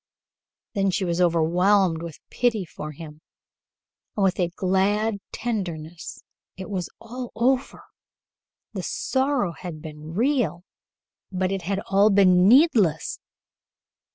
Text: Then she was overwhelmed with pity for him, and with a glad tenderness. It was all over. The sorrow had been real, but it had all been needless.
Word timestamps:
Then 0.73 0.89
she 0.89 1.05
was 1.05 1.21
overwhelmed 1.21 2.01
with 2.01 2.17
pity 2.31 2.65
for 2.65 2.91
him, 2.91 3.21
and 4.17 4.23
with 4.23 4.39
a 4.39 4.47
glad 4.49 5.19
tenderness. 5.31 6.23
It 6.57 6.71
was 6.71 6.89
all 6.99 7.31
over. 7.35 7.83
The 8.73 8.81
sorrow 8.81 9.51
had 9.51 9.79
been 9.79 10.15
real, 10.15 10.63
but 11.31 11.51
it 11.51 11.61
had 11.61 11.81
all 11.85 12.09
been 12.09 12.47
needless. 12.47 13.19